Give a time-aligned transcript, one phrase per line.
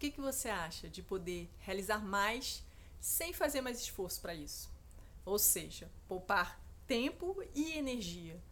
[0.00, 2.64] que, que você acha de poder realizar mais
[2.98, 4.70] sem fazer mais esforço para isso?
[5.26, 8.42] Ou seja, poupar tempo e energia.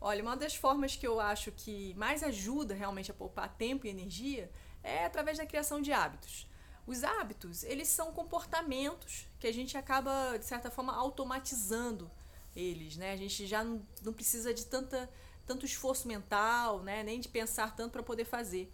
[0.00, 3.90] Olha, uma das formas que eu acho que mais ajuda realmente a poupar tempo e
[3.90, 4.50] energia
[4.82, 6.48] é através da criação de hábitos.
[6.86, 12.10] Os hábitos, eles são comportamentos que a gente acaba, de certa forma, automatizando
[12.56, 13.12] eles, né?
[13.12, 15.10] A gente já não, não precisa de tanta,
[15.44, 17.02] tanto esforço mental, né?
[17.02, 18.72] Nem de pensar tanto para poder fazer.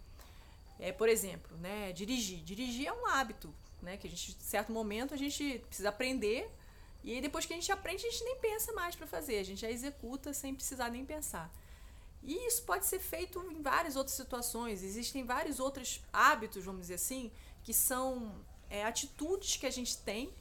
[0.79, 1.91] É, por exemplo, né?
[1.91, 2.43] Dirigir.
[2.43, 3.97] Dirigir é um hábito, né?
[3.97, 6.51] Que a gente, em certo momento, a gente precisa aprender
[7.05, 9.43] e aí depois que a gente aprende, a gente nem pensa mais para fazer, a
[9.43, 11.53] gente já executa sem precisar nem pensar.
[12.23, 14.81] E isso pode ser feito em várias outras situações.
[14.81, 17.31] Existem vários outros hábitos, vamos dizer assim,
[17.63, 18.33] que são
[18.71, 20.33] é, atitudes que a gente tem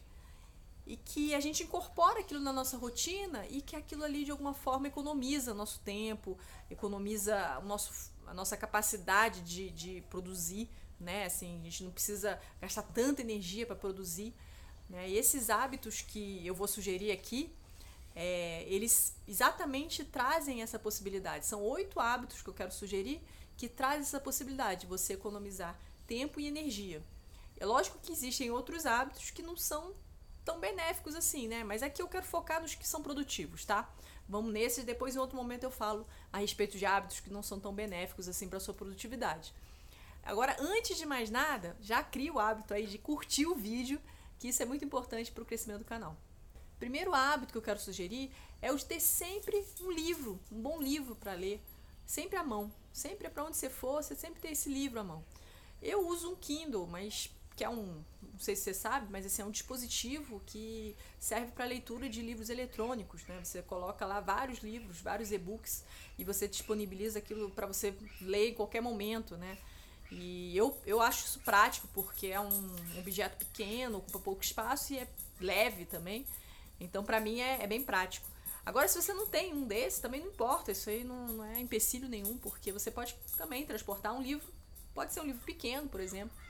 [0.87, 4.55] e que a gente incorpora aquilo na nossa rotina e que aquilo ali de alguma
[4.55, 6.39] forma economiza nosso tempo,
[6.71, 11.27] economiza o nosso, a nossa capacidade de, de produzir, né?
[11.27, 14.35] Assim, a gente não precisa gastar tanta energia para produzir.
[14.89, 15.09] Né?
[15.11, 17.55] E esses hábitos que eu vou sugerir aqui,
[18.15, 21.47] é, eles exatamente trazem essa possibilidade.
[21.47, 23.21] São oito hábitos que eu quero sugerir
[23.57, 27.03] que trazem essa possibilidade de você economizar tempo e energia.
[27.59, 29.95] É lógico que existem outros hábitos que não são
[30.45, 31.65] tão benéficos assim, né?
[31.65, 33.89] Mas aqui eu quero focar nos que são produtivos, tá?
[34.29, 37.61] Vamos nesses, depois em outro momento eu falo a respeito de hábitos que não são
[37.61, 39.55] tão benéficos assim para sua produtividade.
[40.23, 44.01] Agora, antes de mais nada, já cria o hábito aí de curtir o vídeo
[44.39, 46.17] que isso é muito importante para o crescimento do canal.
[46.79, 48.31] Primeiro hábito que eu quero sugerir
[48.61, 51.63] é o de ter sempre um livro, um bom livro para ler,
[52.07, 52.73] sempre à mão.
[52.93, 55.25] Sempre para onde você for, você sempre tem esse livro à mão.
[55.83, 59.41] Eu uso um Kindle, mas que é um, não sei se você sabe, mas esse
[59.41, 63.41] é um dispositivo que serve para leitura de livros eletrônicos, né?
[63.43, 65.85] Você coloca lá vários livros, vários e-books
[66.19, 69.57] e você disponibiliza aquilo para você ler em qualquer momento, né?
[70.11, 74.99] E eu, eu acho isso prático porque é um objeto pequeno, ocupa pouco espaço e
[74.99, 75.09] é
[75.41, 76.27] leve também.
[76.81, 78.29] Então, para mim, é, é, bem prático.
[78.67, 80.73] Agora, se você não tem um desses, também não importa.
[80.73, 84.53] Isso aí não, não é empecilho nenhum, porque você pode também transportar um livro.
[84.93, 86.44] Pode ser um livro pequeno, por exemplo.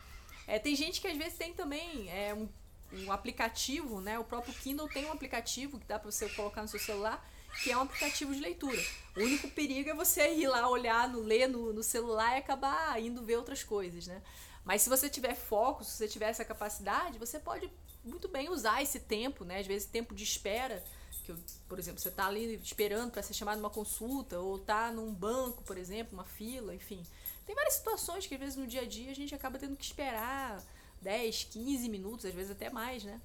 [0.47, 2.49] É, tem gente que às vezes tem também é, um,
[2.93, 4.19] um aplicativo, né?
[4.19, 7.25] O próprio Kindle tem um aplicativo que dá para você colocar no seu celular
[7.63, 8.81] que é um aplicativo de leitura.
[9.17, 13.01] O único perigo é você ir lá olhar, no, ler no, no celular e acabar
[13.01, 14.21] indo ver outras coisas, né?
[14.65, 17.71] Mas se você tiver foco, se você tiver essa capacidade, você pode
[18.03, 19.61] muito bem usar esse tempo, né?
[19.61, 20.83] Às vezes tempo de espera,
[21.23, 21.35] que
[21.69, 25.63] por exemplo, você está ali esperando para ser chamado numa consulta ou está num banco,
[25.63, 27.03] por exemplo, uma fila, enfim.
[27.45, 29.85] Tem várias situações que às vezes no dia a dia a gente acaba tendo que
[29.85, 30.63] esperar
[31.03, 33.21] 10, 15 minutos, às vezes até mais, né?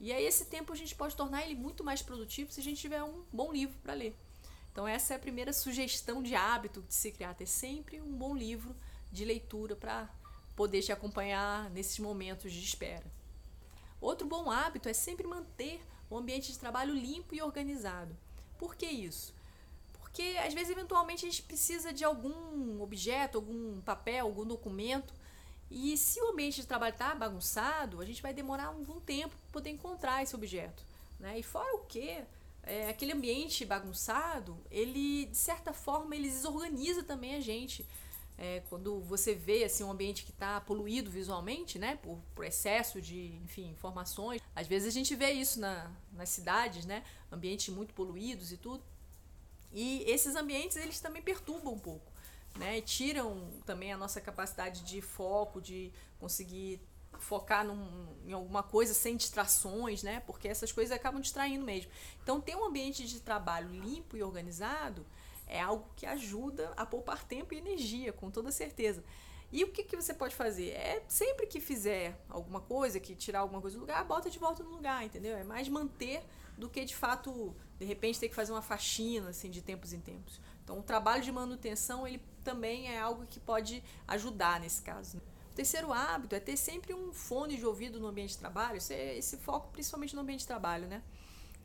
[0.00, 2.80] E aí esse tempo a gente pode tornar ele muito mais produtivo se a gente
[2.80, 4.16] tiver um bom livro para ler.
[4.72, 8.36] Então essa é a primeira sugestão de hábito de se criar, ter sempre um bom
[8.36, 8.74] livro
[9.10, 10.08] de leitura para
[10.56, 13.04] poder te acompanhar nesses momentos de espera.
[14.00, 15.80] Outro bom hábito é sempre manter
[16.10, 18.16] o ambiente de trabalho limpo e organizado.
[18.58, 19.34] Por que isso?
[20.14, 25.12] Porque às vezes eventualmente a gente precisa de algum objeto, algum papel, algum documento
[25.68, 29.50] e se o ambiente de trabalho está bagunçado, a gente vai demorar algum tempo para
[29.50, 30.84] poder encontrar esse objeto.
[31.18, 31.40] Né?
[31.40, 32.22] E fora o que,
[32.62, 37.84] é, aquele ambiente bagunçado, ele, de certa forma, ele desorganiza também a gente.
[38.38, 43.00] É, quando você vê assim, um ambiente que está poluído visualmente, né, por, por, excesso
[43.00, 47.92] de enfim, informações, às vezes a gente vê isso na, nas cidades, né, ambientes muito
[47.94, 48.82] poluídos e tudo.
[49.74, 52.14] E esses ambientes eles também perturbam um pouco
[52.58, 52.80] né?
[52.80, 56.80] Tiram também a nossa capacidade de foco, de conseguir
[57.18, 60.20] focar num, em alguma coisa sem distrações, né?
[60.20, 61.90] Porque essas coisas acabam distraindo mesmo.
[62.22, 65.06] Então, ter um ambiente de trabalho limpo e organizado
[65.46, 69.04] é algo que ajuda a poupar tempo e energia, com toda certeza.
[69.54, 70.70] E o que, que você pode fazer?
[70.70, 74.64] É sempre que fizer alguma coisa, que tirar alguma coisa do lugar, bota de volta
[74.64, 75.36] no lugar, entendeu?
[75.36, 76.24] É mais manter
[76.58, 80.00] do que de fato, de repente, ter que fazer uma faxina assim de tempos em
[80.00, 80.40] tempos.
[80.64, 85.18] Então, o trabalho de manutenção ele também é algo que pode ajudar nesse caso.
[85.18, 85.22] Né?
[85.52, 88.92] O terceiro hábito é ter sempre um fone de ouvido no ambiente de trabalho, esse,
[88.92, 91.00] esse foco principalmente no ambiente de trabalho, né?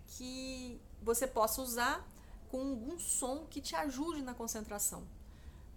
[0.10, 2.08] Que você possa usar
[2.50, 5.08] com algum som que te ajude na concentração.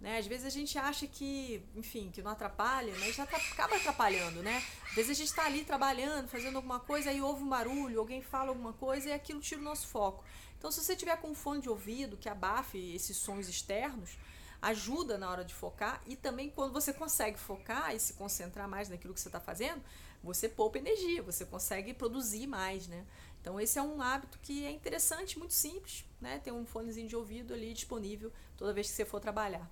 [0.03, 0.17] Né?
[0.17, 4.61] Às vezes a gente acha que, enfim, que não atrapalha, mas já acaba atrapalhando, né?
[4.89, 8.21] Às vezes a gente está ali trabalhando, fazendo alguma coisa, aí ouve um barulho, alguém
[8.21, 10.21] fala alguma coisa e aquilo tira o nosso foco.
[10.57, 14.17] Então, se você tiver com fone de ouvido que abafe esses sons externos,
[14.61, 18.89] ajuda na hora de focar e também quando você consegue focar e se concentrar mais
[18.89, 19.81] naquilo que você está fazendo,
[20.21, 23.05] você poupa energia, você consegue produzir mais, né?
[23.39, 26.39] Então esse é um hábito que é interessante, muito simples, né?
[26.39, 29.71] Ter um fonezinho de ouvido ali disponível toda vez que você for trabalhar.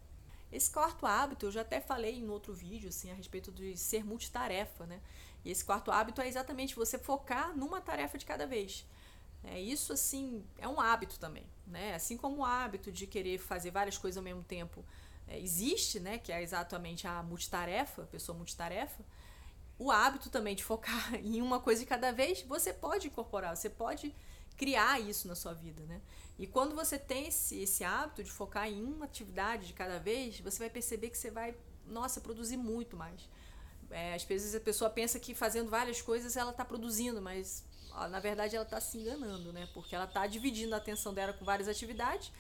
[0.51, 4.03] Esse quarto hábito, eu já até falei em outro vídeo, assim, a respeito de ser
[4.03, 5.00] multitarefa, né?
[5.45, 8.86] E esse quarto hábito é exatamente você focar numa tarefa de cada vez.
[9.44, 11.95] É, isso, assim, é um hábito também, né?
[11.95, 14.86] Assim como o hábito de querer fazer várias coisas ao mesmo tempo
[15.27, 16.18] é, existe, né?
[16.19, 19.03] Que é exatamente a multitarefa, a pessoa multitarefa.
[19.80, 23.69] O hábito também de focar em uma coisa de cada vez, você pode incorporar, você
[23.69, 24.13] pode
[24.57, 26.01] criar isso na sua vida, né?
[26.38, 30.39] E quando você tem esse, esse hábito de focar em uma atividade de cada vez,
[30.39, 31.56] você vai perceber que você vai,
[31.86, 33.30] nossa, produzir muito mais.
[33.92, 37.63] É, às vezes a pessoa pensa que fazendo várias coisas ela está produzindo, mas
[38.09, 39.68] na verdade ela está se enganando, né?
[39.74, 42.31] Porque ela está dividindo a atenção dela com várias atividades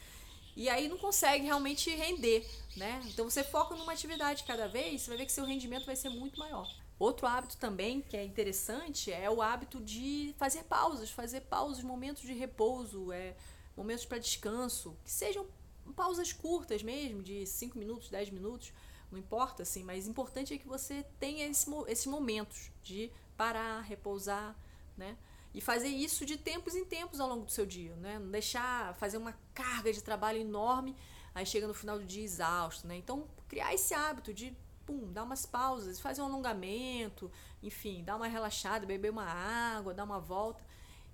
[0.55, 3.01] e aí não consegue realmente render, né?
[3.05, 6.09] Então você foca numa atividade cada vez, você vai ver que seu rendimento vai ser
[6.09, 6.67] muito maior.
[7.01, 12.21] Outro hábito também que é interessante é o hábito de fazer pausas, fazer pausas, momentos
[12.21, 13.35] de repouso, é,
[13.75, 15.47] momentos para descanso, que sejam
[15.95, 18.71] pausas curtas mesmo, de 5 minutos, 10 minutos,
[19.11, 24.55] não importa, assim, mas importante é que você tenha esse, esses momentos de parar, repousar,
[24.95, 25.17] né?
[25.55, 28.19] E fazer isso de tempos em tempos ao longo do seu dia, né?
[28.19, 30.95] Não deixar fazer uma carga de trabalho enorme,
[31.33, 32.95] aí chega no final do dia exausto, né?
[32.95, 34.55] Então, criar esse hábito de,
[34.85, 37.31] pum, dar umas pausas, fazer um alongamento,
[37.61, 40.63] enfim, dar uma relaxada, beber uma água, dar uma volta.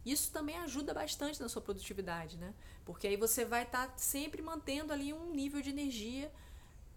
[0.05, 2.53] Isso também ajuda bastante na sua produtividade, né?
[2.85, 6.31] Porque aí você vai estar tá sempre mantendo ali um nível de energia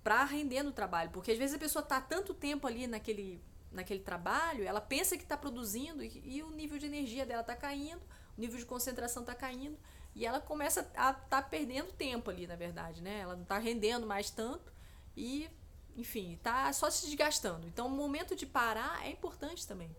[0.02, 1.10] para render no trabalho.
[1.10, 3.42] Porque às vezes a pessoa está tanto tempo ali naquele,
[3.72, 7.56] naquele trabalho, ela pensa que está produzindo e, e, o nível de energia dela está
[7.56, 8.00] caindo,
[8.36, 9.76] o nível de concentração está caindo
[10.14, 13.20] e ela começa a estar tá perdendo tempo ali, na verdade, né?
[13.20, 14.72] Ela não está rendendo mais tanto
[15.16, 15.48] e,
[15.96, 17.66] enfim, está só se desgastando.
[17.66, 19.90] Então, o momento de parar é importante também.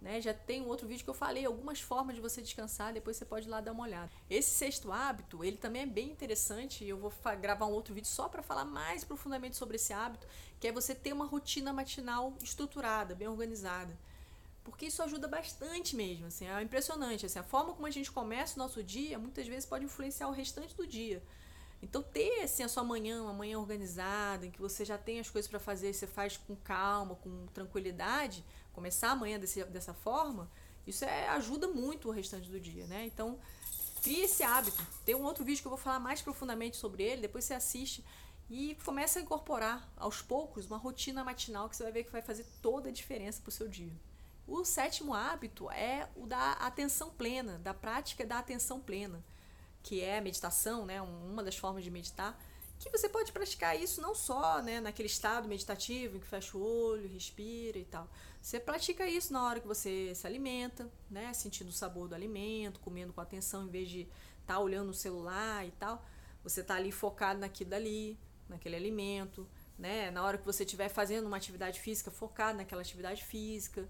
[0.00, 0.20] Né?
[0.20, 3.24] Já tem um outro vídeo que eu falei algumas formas de você descansar, depois você
[3.24, 4.10] pode ir lá dar uma olhada.
[4.28, 8.28] Esse sexto hábito, ele também é bem interessante, eu vou gravar um outro vídeo só
[8.28, 10.26] para falar mais profundamente sobre esse hábito,
[10.60, 13.96] que é você ter uma rotina matinal estruturada, bem organizada.
[14.62, 18.56] Porque isso ajuda bastante mesmo, assim, é impressionante, assim, a forma como a gente começa
[18.56, 21.22] o nosso dia, muitas vezes pode influenciar o restante do dia.
[21.82, 25.30] Então, ter assim, a sua manhã, uma manhã organizada, em que você já tem as
[25.30, 30.50] coisas para fazer, você faz com calma, com tranquilidade, começar amanhã desse, dessa forma,
[30.86, 33.04] isso é, ajuda muito o restante do dia, né?
[33.06, 33.38] Então,
[34.02, 34.84] crie esse hábito.
[35.04, 38.04] Tem um outro vídeo que eu vou falar mais profundamente sobre ele, depois você assiste
[38.48, 42.22] e começa a incorporar aos poucos uma rotina matinal que você vai ver que vai
[42.22, 43.92] fazer toda a diferença para o seu dia.
[44.46, 49.24] O sétimo hábito é o da atenção plena, da prática da atenção plena,
[49.86, 51.00] que é a meditação, né?
[51.00, 52.36] Uma das formas de meditar
[52.78, 56.62] que você pode praticar isso não só né, naquele estado meditativo em que fecha o
[56.62, 58.08] olho, respira e tal.
[58.42, 62.80] Você pratica isso na hora que você se alimenta, né, sentindo o sabor do alimento,
[62.80, 64.00] comendo com atenção em vez de
[64.40, 66.04] estar tá olhando o celular e tal.
[66.42, 68.18] Você está ali focado naquilo dali,
[68.48, 69.48] naquele alimento,
[69.78, 70.10] né?
[70.10, 73.88] Na hora que você estiver fazendo uma atividade física, focado naquela atividade física.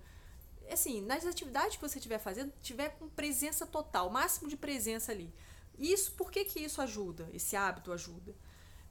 [0.71, 5.33] Assim, nas atividades que você estiver fazendo, tiver com presença total, máximo de presença ali.
[5.79, 7.29] Isso, por que, que isso ajuda?
[7.33, 8.35] Esse hábito ajuda?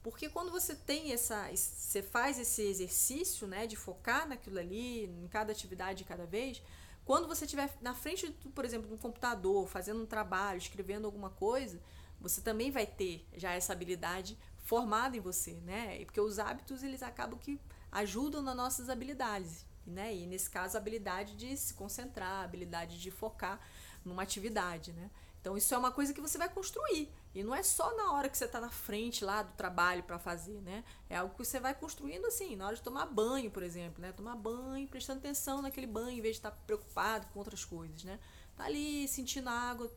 [0.02, 5.26] Porque quando você tem essa, você faz esse exercício, né, de focar naquilo ali, em
[5.28, 6.62] cada atividade de cada vez,
[7.04, 11.30] quando você estiver na frente, por exemplo, de um computador, fazendo um trabalho, escrevendo alguma
[11.30, 11.80] coisa,
[12.20, 16.04] você também vai ter já essa habilidade formada em você, né?
[16.04, 17.60] Porque os hábitos eles acabam que
[17.92, 20.14] ajudam nas nossas habilidades, né?
[20.14, 23.60] E nesse caso a habilidade de se concentrar, a habilidade de focar
[24.04, 25.10] numa atividade, né?
[25.46, 27.08] Então isso é uma coisa que você vai construir.
[27.32, 30.18] E não é só na hora que você está na frente lá do trabalho para
[30.18, 30.82] fazer, né?
[31.08, 34.10] É algo que você vai construindo assim, na hora de tomar banho, por exemplo, né?
[34.10, 38.02] Tomar banho, prestando atenção naquele banho, em vez de estar tá preocupado com outras coisas,
[38.02, 38.18] né?
[38.56, 39.88] Tá ali sentindo a água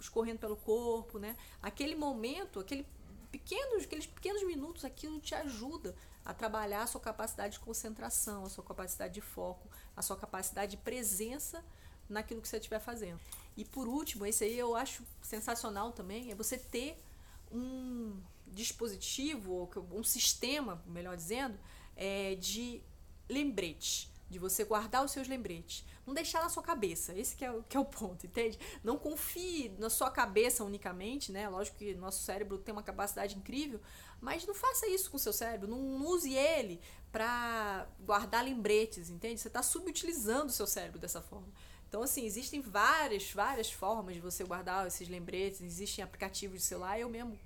[0.00, 1.36] escorrendo pelo corpo, né?
[1.60, 2.86] Aquele momento, aquele
[3.30, 8.48] pequenos, aqueles pequenos minutos, aquilo te ajuda a trabalhar a sua capacidade de concentração, a
[8.48, 11.62] sua capacidade de foco, a sua capacidade de presença
[12.08, 13.20] naquilo que você estiver fazendo.
[13.56, 17.02] E por último, esse aí eu acho sensacional também, é você ter
[17.50, 21.58] um dispositivo, ou um sistema, melhor dizendo,
[21.96, 22.82] é, de
[23.28, 25.84] lembrete, de você guardar os seus lembretes.
[26.04, 28.58] Não deixar na sua cabeça, esse que é, o, que é o ponto, entende?
[28.82, 31.48] Não confie na sua cabeça unicamente, né?
[31.48, 33.80] Lógico que nosso cérebro tem uma capacidade incrível,
[34.20, 36.80] mas não faça isso com o seu cérebro, não use ele
[37.12, 39.40] para guardar lembretes, entende?
[39.40, 41.48] Você está subutilizando o seu cérebro dessa forma.
[41.88, 45.60] Então, assim, existem várias, várias formas de você guardar esses lembretes.
[45.60, 46.98] Existem aplicativos de celular.
[46.98, 47.38] Eu mesmo,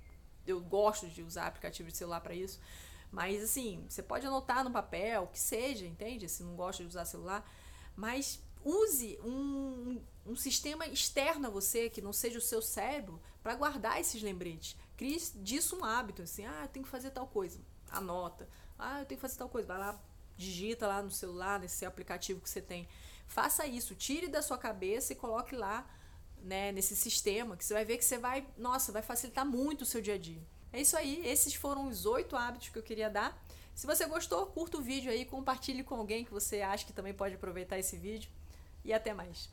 [0.45, 2.59] eu gosto de usar aplicativos de celular para isso.
[3.11, 6.27] Mas, assim, você pode anotar no papel, que seja, entende?
[6.29, 7.49] Se não gosta de usar celular.
[7.95, 13.55] Mas use um, um sistema externo a você, que não seja o seu cérebro, para
[13.55, 14.77] guardar esses lembretes.
[14.95, 17.59] Crie disso um hábito, assim, ah, eu tenho que fazer tal coisa.
[17.89, 18.47] Anota.
[18.77, 19.67] Ah, eu tenho que fazer tal coisa.
[19.67, 19.99] Vai lá,
[20.37, 22.87] digita lá no celular, nesse aplicativo que você tem.
[23.31, 25.89] Faça isso, tire da sua cabeça e coloque lá,
[26.43, 29.85] né, nesse sistema, que você vai ver que você vai, nossa, vai facilitar muito o
[29.85, 30.41] seu dia a dia.
[30.73, 33.41] É isso aí, esses foram os oito hábitos que eu queria dar.
[33.73, 37.13] Se você gostou, curta o vídeo aí, compartilhe com alguém que você acha que também
[37.13, 38.29] pode aproveitar esse vídeo.
[38.83, 39.49] E até mais.